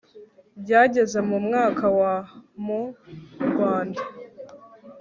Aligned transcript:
Byageze 0.61 1.19
mu 1.29 1.37
mwaka 1.45 1.85
wa 1.99 2.13
mu 2.65 2.81
Rwanda 3.49 4.01